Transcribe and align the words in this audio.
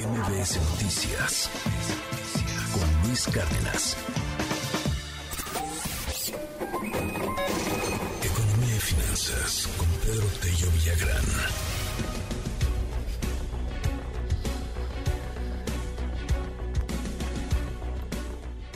MBS 0.00 0.56
Noticias 0.70 1.50
con 2.72 3.06
Luis 3.06 3.26
Cárdenas. 3.26 3.96
Economía 8.22 8.76
y 8.76 8.80
finanzas 8.80 9.68
con 9.76 9.88
Pedro 10.00 10.26
Tello 10.40 10.70
Villagrán. 10.72 11.24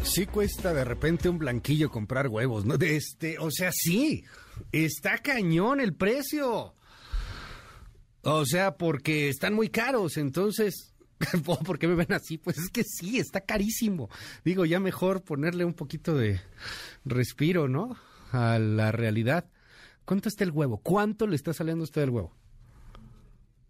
Sí 0.02 0.26
cuesta 0.26 0.74
de 0.74 0.84
repente 0.84 1.30
un 1.30 1.38
blanquillo 1.38 1.90
comprar 1.90 2.28
huevos, 2.28 2.66
¿no? 2.66 2.74
Este, 2.74 3.38
o 3.38 3.50
sea, 3.50 3.72
sí, 3.72 4.24
está 4.72 5.16
cañón 5.18 5.80
el 5.80 5.94
precio. 5.94 6.74
O 8.20 8.46
sea, 8.46 8.76
porque 8.76 9.28
están 9.30 9.54
muy 9.54 9.70
caros, 9.70 10.16
entonces, 10.16 10.93
¿por 11.44 11.78
qué 11.78 11.88
me 11.88 11.94
ven 11.94 12.12
así? 12.12 12.38
Pues 12.38 12.58
es 12.58 12.70
que 12.70 12.84
sí, 12.84 13.18
está 13.18 13.40
carísimo. 13.40 14.10
Digo, 14.44 14.64
ya 14.64 14.80
mejor 14.80 15.22
ponerle 15.22 15.64
un 15.64 15.74
poquito 15.74 16.14
de 16.14 16.40
respiro, 17.04 17.68
¿no? 17.68 17.96
A 18.32 18.58
la 18.58 18.92
realidad. 18.92 19.48
¿Cuánto 20.04 20.28
está 20.28 20.44
el 20.44 20.50
huevo? 20.50 20.78
¿Cuánto 20.78 21.26
le 21.26 21.36
está 21.36 21.52
saliendo 21.52 21.82
a 21.82 21.84
usted 21.84 22.02
el 22.02 22.10
huevo? 22.10 22.34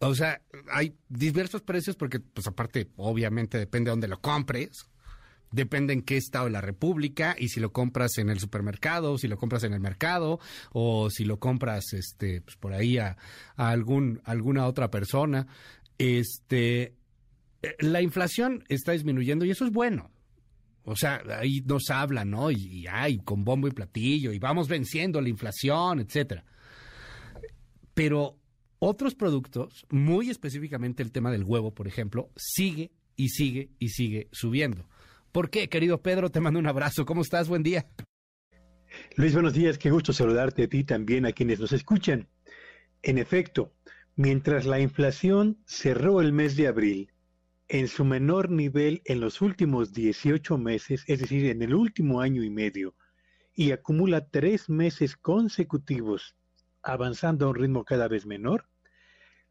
O 0.00 0.14
sea, 0.14 0.42
hay 0.70 0.96
diversos 1.08 1.62
precios 1.62 1.96
porque, 1.96 2.20
pues 2.20 2.46
aparte, 2.46 2.90
obviamente 2.96 3.58
depende 3.58 3.88
de 3.88 3.92
dónde 3.92 4.08
lo 4.08 4.20
compres 4.20 4.88
depende 5.54 5.92
en 5.92 6.02
qué 6.02 6.16
estado 6.16 6.46
de 6.46 6.50
la 6.50 6.60
República 6.60 7.36
y 7.38 7.48
si 7.48 7.60
lo 7.60 7.72
compras 7.72 8.18
en 8.18 8.28
el 8.28 8.40
supermercado, 8.40 9.18
si 9.18 9.28
lo 9.28 9.36
compras 9.36 9.62
en 9.62 9.72
el 9.72 9.80
mercado 9.80 10.40
o 10.72 11.10
si 11.10 11.24
lo 11.24 11.38
compras 11.38 11.92
este 11.92 12.40
pues 12.40 12.56
por 12.56 12.72
ahí 12.72 12.98
a, 12.98 13.16
algún 13.56 14.20
alguna 14.24 14.66
otra 14.66 14.90
persona. 14.90 15.46
Este 15.96 16.94
la 17.78 18.02
inflación 18.02 18.64
está 18.68 18.92
disminuyendo 18.92 19.44
y 19.44 19.50
eso 19.50 19.64
es 19.64 19.70
bueno. 19.70 20.10
O 20.84 20.96
sea, 20.96 21.22
ahí 21.38 21.62
nos 21.66 21.88
hablan, 21.90 22.30
¿no? 22.30 22.50
Y, 22.50 22.86
hay 22.86 23.18
con 23.18 23.44
bombo 23.44 23.68
y 23.68 23.70
platillo 23.70 24.32
y 24.32 24.38
vamos 24.38 24.68
venciendo 24.68 25.20
la 25.20 25.30
inflación, 25.30 26.00
etcétera. 26.00 26.44
Pero 27.94 28.38
otros 28.78 29.14
productos, 29.14 29.86
muy 29.90 30.28
específicamente 30.28 31.02
el 31.02 31.10
tema 31.10 31.30
del 31.30 31.44
huevo, 31.44 31.72
por 31.72 31.88
ejemplo, 31.88 32.30
sigue 32.36 32.92
y 33.16 33.30
sigue 33.30 33.70
y 33.78 33.88
sigue 33.88 34.28
subiendo. 34.30 34.86
¿Por 35.32 35.48
qué, 35.48 35.68
querido 35.68 36.02
Pedro? 36.02 36.30
Te 36.30 36.40
mando 36.40 36.60
un 36.60 36.66
abrazo. 36.66 37.06
¿Cómo 37.06 37.22
estás? 37.22 37.48
Buen 37.48 37.62
día. 37.62 37.86
Luis, 39.16 39.32
buenos 39.32 39.54
días. 39.54 39.78
Qué 39.78 39.90
gusto 39.90 40.12
saludarte 40.12 40.64
a 40.64 40.68
ti 40.68 40.84
también, 40.84 41.24
a 41.24 41.32
quienes 41.32 41.60
nos 41.60 41.72
escuchan. 41.72 42.28
En 43.02 43.18
efecto, 43.18 43.72
mientras 44.16 44.66
la 44.66 44.80
inflación 44.80 45.58
cerró 45.66 46.20
el 46.20 46.32
mes 46.32 46.56
de 46.56 46.68
abril 46.68 47.13
en 47.74 47.88
su 47.88 48.04
menor 48.04 48.50
nivel 48.50 49.02
en 49.04 49.18
los 49.18 49.42
últimos 49.42 49.92
18 49.92 50.58
meses, 50.58 51.02
es 51.08 51.18
decir, 51.18 51.46
en 51.46 51.60
el 51.60 51.74
último 51.74 52.20
año 52.20 52.44
y 52.44 52.48
medio, 52.48 52.94
y 53.52 53.72
acumula 53.72 54.28
tres 54.28 54.68
meses 54.68 55.16
consecutivos 55.16 56.36
avanzando 56.84 57.46
a 57.46 57.48
un 57.48 57.56
ritmo 57.56 57.84
cada 57.84 58.06
vez 58.06 58.26
menor, 58.26 58.68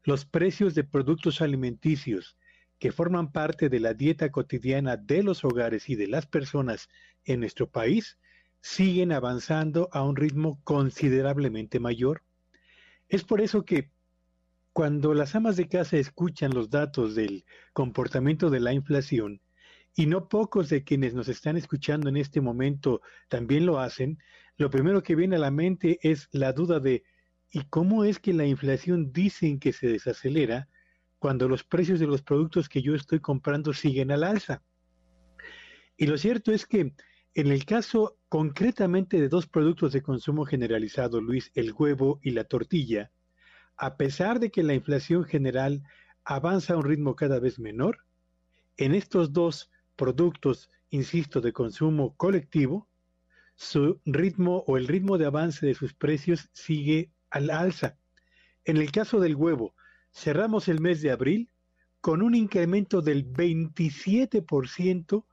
los 0.04 0.24
precios 0.24 0.74
de 0.74 0.84
productos 0.84 1.42
alimenticios 1.42 2.38
que 2.78 2.92
forman 2.92 3.30
parte 3.30 3.68
de 3.68 3.80
la 3.80 3.92
dieta 3.92 4.32
cotidiana 4.32 4.96
de 4.96 5.22
los 5.22 5.44
hogares 5.44 5.90
y 5.90 5.94
de 5.94 6.06
las 6.06 6.24
personas 6.24 6.88
en 7.26 7.40
nuestro 7.40 7.68
país 7.68 8.16
siguen 8.62 9.12
avanzando 9.12 9.90
a 9.92 10.02
un 10.02 10.16
ritmo 10.16 10.58
considerablemente 10.64 11.78
mayor. 11.78 12.22
Es 13.10 13.22
por 13.22 13.42
eso 13.42 13.66
que 13.66 13.90
cuando 14.74 15.14
las 15.14 15.36
amas 15.36 15.56
de 15.56 15.68
casa 15.68 15.98
escuchan 15.98 16.52
los 16.52 16.68
datos 16.68 17.14
del 17.14 17.44
comportamiento 17.72 18.50
de 18.50 18.58
la 18.58 18.72
inflación, 18.72 19.40
y 19.94 20.06
no 20.06 20.28
pocos 20.28 20.68
de 20.68 20.82
quienes 20.82 21.14
nos 21.14 21.28
están 21.28 21.56
escuchando 21.56 22.08
en 22.08 22.16
este 22.16 22.40
momento 22.40 23.00
también 23.28 23.66
lo 23.66 23.78
hacen, 23.78 24.18
lo 24.56 24.70
primero 24.70 25.00
que 25.04 25.14
viene 25.14 25.36
a 25.36 25.38
la 25.38 25.52
mente 25.52 26.00
es 26.02 26.28
la 26.32 26.52
duda 26.52 26.80
de 26.80 27.04
¿y 27.52 27.62
cómo 27.66 28.04
es 28.04 28.18
que 28.18 28.32
la 28.32 28.46
inflación 28.46 29.12
dicen 29.12 29.60
que 29.60 29.72
se 29.72 29.86
desacelera 29.86 30.68
cuando 31.20 31.48
los 31.48 31.62
precios 31.62 32.00
de 32.00 32.08
los 32.08 32.22
productos 32.22 32.68
que 32.68 32.82
yo 32.82 32.96
estoy 32.96 33.20
comprando 33.20 33.72
siguen 33.72 34.10
al 34.10 34.24
alza. 34.24 34.64
Y 35.96 36.08
lo 36.08 36.18
cierto 36.18 36.50
es 36.50 36.66
que 36.66 36.92
en 37.34 37.46
el 37.46 37.64
caso 37.64 38.18
concretamente 38.28 39.20
de 39.20 39.28
dos 39.28 39.46
productos 39.46 39.92
de 39.92 40.02
consumo 40.02 40.44
generalizado, 40.44 41.20
Luis, 41.20 41.52
el 41.54 41.72
huevo 41.72 42.18
y 42.24 42.32
la 42.32 42.42
tortilla, 42.42 43.12
a 43.76 43.96
pesar 43.96 44.40
de 44.40 44.50
que 44.50 44.62
la 44.62 44.74
inflación 44.74 45.24
general 45.24 45.82
avanza 46.24 46.74
a 46.74 46.76
un 46.76 46.84
ritmo 46.84 47.16
cada 47.16 47.38
vez 47.38 47.58
menor, 47.58 47.98
en 48.76 48.94
estos 48.94 49.32
dos 49.32 49.70
productos, 49.96 50.70
insisto, 50.90 51.40
de 51.40 51.52
consumo 51.52 52.14
colectivo, 52.16 52.88
su 53.56 54.00
ritmo 54.04 54.64
o 54.66 54.76
el 54.76 54.88
ritmo 54.88 55.16
de 55.18 55.26
avance 55.26 55.64
de 55.64 55.74
sus 55.74 55.94
precios 55.94 56.48
sigue 56.52 57.12
al 57.30 57.50
alza. 57.50 57.96
En 58.64 58.76
el 58.78 58.90
caso 58.90 59.20
del 59.20 59.36
huevo, 59.36 59.74
cerramos 60.12 60.68
el 60.68 60.80
mes 60.80 61.02
de 61.02 61.10
abril 61.10 61.50
con 62.00 62.22
un 62.22 62.34
incremento 62.34 63.00
del 63.00 63.30
27% 63.32 65.24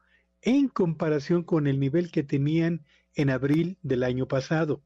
en 0.41 0.67
comparación 0.67 1.43
con 1.43 1.67
el 1.67 1.79
nivel 1.79 2.11
que 2.11 2.23
tenían 2.23 2.85
en 3.15 3.29
abril 3.29 3.77
del 3.81 4.03
año 4.03 4.27
pasado. 4.27 4.81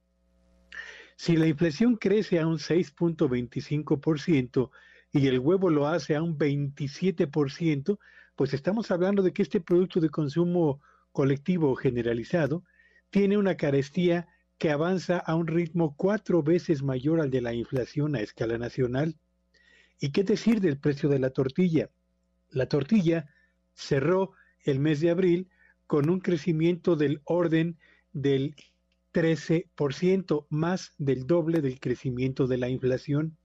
Si 1.15 1.37
la 1.37 1.47
inflación 1.47 1.95
crece 1.95 2.39
a 2.39 2.47
un 2.47 2.57
6.25% 2.57 4.69
y 5.11 5.27
el 5.27 5.39
huevo 5.39 5.69
lo 5.69 5.87
hace 5.87 6.15
a 6.15 6.21
un 6.21 6.37
27%, 6.37 7.97
pues 8.35 8.53
estamos 8.53 8.91
hablando 8.91 9.23
de 9.23 9.31
que 9.31 9.41
este 9.41 9.61
producto 9.61 10.01
de 10.01 10.09
consumo 10.09 10.81
colectivo 11.11 11.73
generalizado 11.75 12.63
tiene 13.09 13.37
una 13.37 13.55
carestía 13.55 14.27
que 14.57 14.71
avanza 14.71 15.17
a 15.17 15.35
un 15.35 15.47
ritmo 15.47 15.95
cuatro 15.95 16.43
veces 16.43 16.83
mayor 16.83 17.21
al 17.21 17.31
de 17.31 17.41
la 17.41 17.53
inflación 17.53 18.15
a 18.15 18.21
escala 18.21 18.57
nacional. 18.57 19.15
¿Y 19.99 20.11
qué 20.11 20.23
decir 20.23 20.59
del 20.59 20.77
precio 20.77 21.07
de 21.07 21.19
la 21.19 21.29
tortilla? 21.29 21.89
La 22.49 22.67
tortilla 22.67 23.33
cerró 23.73 24.33
el 24.63 24.79
mes 24.79 24.99
de 24.99 25.11
abril 25.11 25.49
con 25.87 26.09
un 26.09 26.19
crecimiento 26.19 26.95
del 26.95 27.21
orden 27.23 27.77
del 28.11 28.55
13%, 29.15 30.45
más 30.49 30.93
del 30.97 31.25
doble 31.25 31.61
del 31.61 31.79
crecimiento 31.79 32.47
de 32.47 32.57
la 32.57 32.67
inflación. 32.67 33.37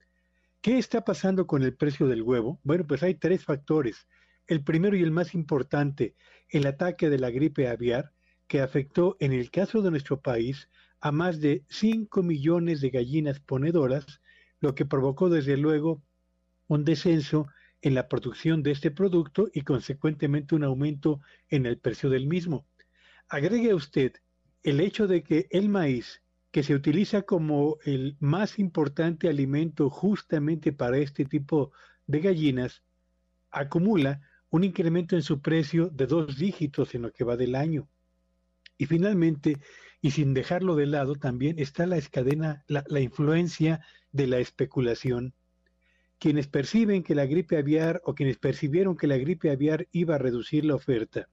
¿Qué 0.59 0.77
está 0.77 1.05
pasando 1.05 1.47
con 1.47 1.63
el 1.63 1.73
precio 1.73 2.07
del 2.07 2.23
huevo? 2.23 2.59
Bueno, 2.63 2.85
pues 2.85 3.03
hay 3.03 3.15
tres 3.15 3.45
factores. 3.45 4.05
El 4.47 4.65
primero 4.65 4.97
y 4.97 5.01
el 5.01 5.11
más 5.11 5.33
importante, 5.33 6.13
el 6.49 6.67
ataque 6.67 7.09
de 7.09 7.19
la 7.19 7.29
gripe 7.29 7.69
aviar, 7.69 8.11
que 8.47 8.59
afectó 8.59 9.15
en 9.21 9.31
el 9.31 9.49
caso 9.49 9.81
de 9.81 9.91
nuestro 9.91 10.19
país 10.19 10.67
a 10.99 11.13
más 11.13 11.39
de 11.39 11.63
5 11.69 12.21
millones 12.21 12.81
de 12.81 12.89
gallinas 12.89 13.39
ponedoras, 13.39 14.19
lo 14.59 14.75
que 14.75 14.85
provocó 14.85 15.29
desde 15.29 15.55
luego 15.55 16.03
un 16.67 16.83
descenso 16.83 17.47
en 17.81 17.95
la 17.95 18.09
producción 18.09 18.61
de 18.61 18.71
este 18.71 18.91
producto 18.91 19.49
y 19.53 19.61
consecuentemente 19.61 20.53
un 20.53 20.65
aumento 20.65 21.21
en 21.47 21.65
el 21.65 21.77
precio 21.77 22.09
del 22.09 22.27
mismo. 22.27 22.67
Agregue 23.29 23.73
usted 23.73 24.11
el 24.63 24.79
hecho 24.79 25.07
de 25.07 25.23
que 25.23 25.47
el 25.49 25.69
maíz, 25.69 26.21
que 26.51 26.63
se 26.63 26.75
utiliza 26.75 27.23
como 27.23 27.77
el 27.85 28.17
más 28.19 28.59
importante 28.59 29.29
alimento 29.29 29.89
justamente 29.89 30.71
para 30.71 30.97
este 30.97 31.25
tipo 31.25 31.71
de 32.07 32.19
gallinas, 32.19 32.83
acumula 33.49 34.21
un 34.49 34.63
incremento 34.63 35.15
en 35.15 35.23
su 35.23 35.41
precio 35.41 35.89
de 35.89 36.07
dos 36.07 36.37
dígitos 36.37 36.93
en 36.93 37.03
lo 37.03 37.11
que 37.11 37.23
va 37.23 37.37
del 37.37 37.55
año. 37.55 37.87
Y 38.77 38.85
finalmente, 38.85 39.57
y 40.01 40.11
sin 40.11 40.33
dejarlo 40.33 40.75
de 40.75 40.87
lado, 40.87 41.15
también 41.15 41.57
está 41.57 41.85
la 41.85 41.97
escadena, 41.97 42.63
la, 42.67 42.83
la 42.87 42.99
influencia 42.99 43.81
de 44.11 44.27
la 44.27 44.39
especulación 44.39 45.33
quienes 46.19 46.45
perciben 46.45 47.01
que 47.01 47.15
la 47.15 47.25
gripe 47.25 47.57
aviar 47.57 47.99
o 48.05 48.13
quienes 48.13 48.37
percibieron 48.37 48.95
que 48.95 49.07
la 49.07 49.17
gripe 49.17 49.49
aviar 49.49 49.87
iba 49.91 50.13
a 50.13 50.17
reducir 50.19 50.65
la 50.65 50.75
oferta 50.75 51.27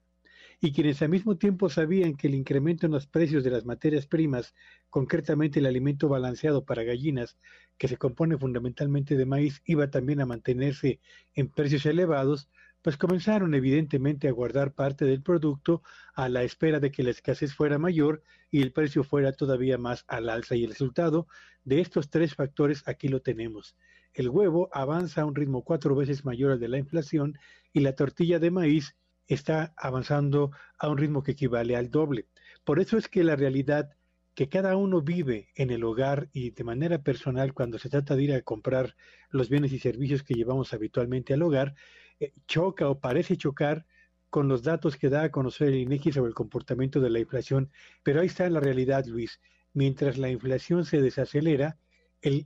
y 0.60 0.72
quienes 0.72 1.02
al 1.02 1.10
mismo 1.10 1.36
tiempo 1.36 1.68
sabían 1.68 2.16
que 2.16 2.26
el 2.26 2.34
incremento 2.34 2.86
en 2.86 2.92
los 2.92 3.06
precios 3.06 3.44
de 3.44 3.50
las 3.50 3.64
materias 3.64 4.06
primas, 4.06 4.54
concretamente 4.90 5.60
el 5.60 5.66
alimento 5.66 6.08
balanceado 6.08 6.64
para 6.64 6.82
gallinas, 6.82 7.38
que 7.76 7.88
se 7.88 7.96
compone 7.96 8.36
fundamentalmente 8.36 9.16
de 9.16 9.26
maíz, 9.26 9.62
iba 9.64 9.90
también 9.90 10.20
a 10.20 10.26
mantenerse 10.26 11.00
en 11.34 11.48
precios 11.48 11.86
elevados, 11.86 12.48
pues 12.82 12.96
comenzaron 12.96 13.54
evidentemente 13.54 14.28
a 14.28 14.32
guardar 14.32 14.72
parte 14.72 15.04
del 15.04 15.22
producto 15.22 15.82
a 16.14 16.28
la 16.28 16.42
espera 16.42 16.80
de 16.80 16.90
que 16.90 17.02
la 17.02 17.10
escasez 17.10 17.54
fuera 17.54 17.78
mayor 17.78 18.22
y 18.50 18.62
el 18.62 18.72
precio 18.72 19.04
fuera 19.04 19.32
todavía 19.32 19.78
más 19.78 20.04
al 20.08 20.28
alza. 20.28 20.56
Y 20.56 20.64
el 20.64 20.70
resultado 20.70 21.28
de 21.64 21.80
estos 21.80 22.10
tres 22.10 22.34
factores 22.34 22.82
aquí 22.86 23.08
lo 23.08 23.20
tenemos 23.20 23.76
el 24.14 24.30
huevo 24.30 24.68
avanza 24.72 25.22
a 25.22 25.26
un 25.26 25.34
ritmo 25.34 25.62
cuatro 25.62 25.94
veces 25.94 26.24
mayor 26.24 26.52
al 26.52 26.60
de 26.60 26.68
la 26.68 26.78
inflación 26.78 27.38
y 27.72 27.80
la 27.80 27.94
tortilla 27.94 28.38
de 28.38 28.50
maíz 28.50 28.96
está 29.28 29.72
avanzando 29.76 30.50
a 30.78 30.88
un 30.88 30.98
ritmo 30.98 31.22
que 31.22 31.32
equivale 31.32 31.76
al 31.76 31.90
doble. 31.90 32.26
Por 32.64 32.80
eso 32.80 32.96
es 32.96 33.08
que 33.08 33.22
la 33.22 33.36
realidad 33.36 33.90
que 34.34 34.48
cada 34.48 34.76
uno 34.76 35.02
vive 35.02 35.48
en 35.56 35.70
el 35.70 35.84
hogar 35.84 36.28
y 36.32 36.50
de 36.50 36.64
manera 36.64 37.02
personal 37.02 37.54
cuando 37.54 37.78
se 37.78 37.88
trata 37.88 38.14
de 38.14 38.22
ir 38.22 38.32
a 38.32 38.42
comprar 38.42 38.94
los 39.30 39.48
bienes 39.48 39.72
y 39.72 39.78
servicios 39.78 40.22
que 40.22 40.34
llevamos 40.34 40.72
habitualmente 40.72 41.34
al 41.34 41.42
hogar, 41.42 41.74
eh, 42.20 42.32
choca 42.46 42.88
o 42.88 43.00
parece 43.00 43.36
chocar 43.36 43.84
con 44.30 44.48
los 44.48 44.62
datos 44.62 44.96
que 44.96 45.08
da 45.08 45.24
a 45.24 45.30
conocer 45.30 45.68
el 45.68 45.76
INEGI 45.76 46.12
sobre 46.12 46.28
el 46.28 46.34
comportamiento 46.34 47.00
de 47.00 47.10
la 47.10 47.18
inflación, 47.18 47.70
pero 48.02 48.20
ahí 48.20 48.26
está 48.26 48.48
la 48.48 48.60
realidad, 48.60 49.06
Luis. 49.06 49.40
Mientras 49.72 50.18
la 50.18 50.30
inflación 50.30 50.84
se 50.84 51.00
desacelera, 51.00 51.78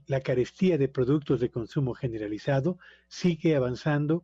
la 0.07 0.21
carestía 0.21 0.77
de 0.77 0.87
productos 0.87 1.39
de 1.39 1.49
consumo 1.49 1.93
generalizado 1.93 2.77
sigue 3.07 3.55
avanzando 3.55 4.23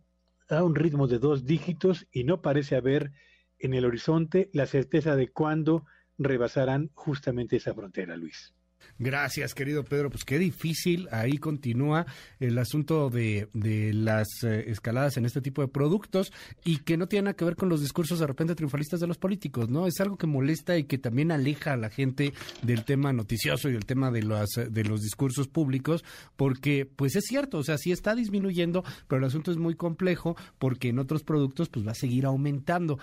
a 0.49 0.63
un 0.63 0.75
ritmo 0.75 1.07
de 1.07 1.19
dos 1.19 1.45
dígitos 1.45 2.07
y 2.11 2.23
no 2.23 2.41
parece 2.41 2.75
haber 2.75 3.11
en 3.59 3.73
el 3.73 3.85
horizonte 3.85 4.49
la 4.53 4.65
certeza 4.65 5.15
de 5.15 5.29
cuándo 5.29 5.85
rebasarán 6.17 6.89
justamente 6.93 7.57
esa 7.57 7.73
frontera, 7.73 8.17
Luis. 8.17 8.53
Gracias, 8.97 9.53
querido 9.53 9.83
Pedro. 9.83 10.09
Pues 10.09 10.25
qué 10.25 10.37
difícil. 10.37 11.07
Ahí 11.11 11.37
continúa 11.37 12.05
el 12.39 12.57
asunto 12.57 13.09
de, 13.09 13.49
de 13.53 13.93
las 13.93 14.27
eh, 14.43 14.69
escaladas 14.69 15.17
en 15.17 15.25
este 15.25 15.41
tipo 15.41 15.61
de 15.61 15.67
productos 15.67 16.31
y 16.65 16.77
que 16.77 16.97
no 16.97 17.07
tiene 17.07 17.25
nada 17.25 17.35
que 17.35 17.45
ver 17.45 17.55
con 17.55 17.69
los 17.69 17.81
discursos 17.81 18.19
de 18.19 18.27
repente 18.27 18.55
triunfalistas 18.55 18.99
de 18.99 19.07
los 19.07 19.17
políticos, 19.17 19.69
¿no? 19.69 19.87
Es 19.87 19.99
algo 20.01 20.17
que 20.17 20.27
molesta 20.27 20.77
y 20.77 20.83
que 20.83 20.97
también 20.97 21.31
aleja 21.31 21.73
a 21.73 21.77
la 21.77 21.89
gente 21.89 22.33
del 22.61 22.83
tema 22.83 23.13
noticioso 23.13 23.69
y 23.69 23.73
del 23.73 23.85
tema 23.85 24.11
de 24.11 24.23
los, 24.23 24.49
de 24.69 24.83
los 24.83 25.01
discursos 25.01 25.47
públicos, 25.47 26.03
porque 26.35 26.85
pues 26.85 27.15
es 27.15 27.25
cierto, 27.25 27.59
o 27.59 27.63
sea, 27.63 27.77
sí 27.77 27.91
está 27.91 28.15
disminuyendo, 28.15 28.83
pero 29.07 29.19
el 29.19 29.25
asunto 29.25 29.51
es 29.51 29.57
muy 29.57 29.75
complejo 29.75 30.35
porque 30.57 30.89
en 30.89 30.99
otros 30.99 31.23
productos 31.23 31.69
pues 31.69 31.87
va 31.87 31.91
a 31.91 31.95
seguir 31.95 32.25
aumentando 32.25 32.99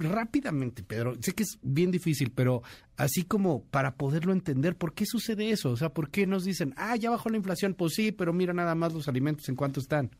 rápidamente, 0.00 0.82
Pedro, 0.82 1.14
sé 1.20 1.32
que 1.32 1.42
es 1.42 1.58
bien 1.62 1.90
difícil, 1.90 2.32
pero 2.32 2.62
así 2.96 3.24
como 3.24 3.64
para 3.64 3.96
poderlo 3.96 4.32
entender, 4.32 4.76
¿por 4.76 4.94
qué 4.94 5.06
sucede 5.06 5.50
eso? 5.50 5.70
O 5.70 5.76
sea, 5.76 5.90
¿por 5.90 6.10
qué 6.10 6.26
nos 6.26 6.44
dicen, 6.44 6.74
ah, 6.76 6.96
ya 6.96 7.10
bajó 7.10 7.28
la 7.28 7.36
inflación? 7.36 7.74
Pues 7.74 7.94
sí, 7.94 8.12
pero 8.12 8.32
mira 8.32 8.52
nada 8.52 8.74
más 8.74 8.92
los 8.92 9.08
alimentos 9.08 9.48
en 9.48 9.56
cuánto 9.56 9.80
están. 9.80 10.10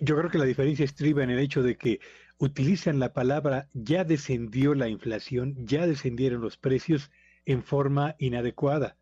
Yo 0.00 0.16
creo 0.16 0.30
que 0.30 0.38
la 0.38 0.44
diferencia 0.44 0.84
estriba 0.84 1.22
en 1.22 1.30
el 1.30 1.38
hecho 1.38 1.62
de 1.62 1.76
que 1.76 2.00
utilizan 2.38 2.98
la 2.98 3.12
palabra 3.12 3.68
ya 3.72 4.04
descendió 4.04 4.74
la 4.74 4.88
inflación, 4.88 5.54
ya 5.66 5.86
descendieron 5.86 6.40
los 6.40 6.56
precios 6.56 7.10
en 7.44 7.62
forma 7.62 8.14
inadecuada. 8.18 8.96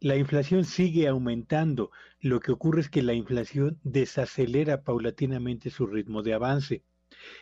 La 0.00 0.16
inflación 0.16 0.64
sigue 0.64 1.08
aumentando. 1.08 1.90
Lo 2.20 2.40
que 2.40 2.52
ocurre 2.52 2.80
es 2.80 2.88
que 2.88 3.02
la 3.02 3.12
inflación 3.12 3.78
desacelera 3.84 4.82
paulatinamente 4.82 5.68
su 5.68 5.86
ritmo 5.86 6.22
de 6.22 6.32
avance. 6.32 6.84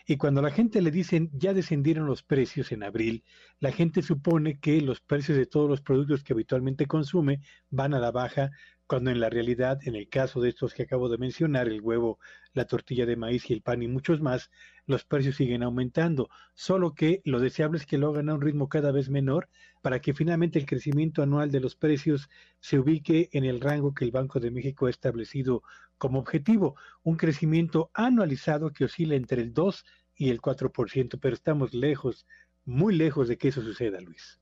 Y 0.07 0.17
cuando 0.17 0.43
la 0.43 0.51
gente 0.51 0.83
le 0.83 0.91
dicen 0.91 1.31
ya 1.33 1.55
descendieron 1.55 2.07
los 2.07 2.23
precios 2.23 2.73
en 2.73 2.83
abril, 2.83 3.25
la 3.61 3.73
gente 3.73 4.03
supone 4.03 4.59
que 4.59 4.81
los 4.81 5.01
precios 5.01 5.39
de 5.39 5.47
todos 5.47 5.69
los 5.69 5.81
productos 5.81 6.23
que 6.23 6.33
habitualmente 6.33 6.87
consume 6.87 7.41
van 7.71 7.95
a 7.95 7.99
la 7.99 8.11
baja, 8.11 8.51
cuando 8.89 9.11
en 9.11 9.21
la 9.21 9.29
realidad, 9.29 9.79
en 9.85 9.95
el 9.95 10.09
caso 10.09 10.41
de 10.41 10.49
estos 10.49 10.73
que 10.73 10.83
acabo 10.83 11.11
de 11.11 11.19
mencionar, 11.19 11.69
el 11.69 11.83
huevo, 11.83 12.19
la 12.55 12.65
tortilla 12.65 13.05
de 13.05 13.17
maíz 13.17 13.49
y 13.51 13.53
el 13.53 13.61
pan 13.61 13.83
y 13.83 13.87
muchos 13.87 14.23
más, 14.23 14.51
los 14.87 15.05
precios 15.05 15.37
siguen 15.37 15.63
aumentando, 15.63 16.31
solo 16.55 16.95
que 16.95 17.21
lo 17.25 17.39
deseable 17.39 17.77
es 17.79 17.85
que 17.85 17.99
lo 17.99 18.09
hagan 18.09 18.31
a 18.31 18.35
un 18.35 18.41
ritmo 18.41 18.71
cada 18.71 18.91
vez 18.91 19.11
menor 19.11 19.51
para 19.83 20.01
que 20.01 20.15
finalmente 20.15 20.59
el 20.59 20.65
crecimiento 20.65 21.23
anual 21.23 21.51
de 21.51 21.61
los 21.61 21.77
precios 21.77 22.31
se 22.61 22.79
ubique 22.79 23.29
en 23.33 23.45
el 23.45 23.61
rango 23.61 23.93
que 23.93 24.07
el 24.07 24.11
Banco 24.11 24.41
de 24.41 24.51
México 24.51 24.87
ha 24.87 24.91
establecido 24.91 25.63
como 25.99 26.19
objetivo, 26.19 26.75
un 27.03 27.17
crecimiento 27.17 27.91
anualizado 27.93 28.73
que 28.73 28.87
oscila 28.87 29.17
entre 29.17 29.43
el 29.43 29.53
2 29.53 29.85
y 30.17 30.31
el 30.31 30.41
4%, 30.41 31.19
pero 31.21 31.35
estamos 31.35 31.75
lejos, 31.75 32.27
muy 32.65 32.97
lejos 32.97 33.29
de 33.29 33.37
que 33.37 33.49
eso 33.49 33.61
suceda, 33.61 34.01
Luis. 34.01 34.41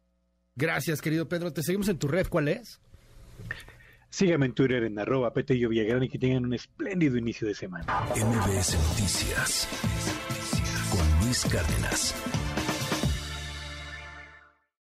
Gracias, 0.54 1.02
querido 1.02 1.28
Pedro. 1.28 1.52
Te 1.52 1.62
seguimos 1.62 1.88
en 1.88 1.98
tu 1.98 2.06
red. 2.06 2.28
¿Cuál 2.28 2.48
es? 2.48 2.80
Síganme 4.10 4.46
en 4.46 4.54
Twitter 4.54 4.84
en 4.84 4.98
arroba 4.98 5.32
Petello 5.32 5.68
Villagrán 5.68 6.02
y 6.02 6.08
que 6.08 6.18
tengan 6.18 6.44
un 6.44 6.54
espléndido 6.54 7.16
inicio 7.16 7.46
de 7.46 7.54
semana. 7.54 7.84
MBS 8.10 8.74
Noticias 8.88 9.68
con 10.90 11.24
Luis 11.24 11.44
Cárdenas. 11.44 12.45